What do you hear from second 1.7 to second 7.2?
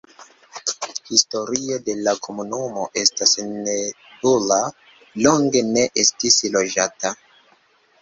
de la komunumo estas nebula, longe ne estis loĝata.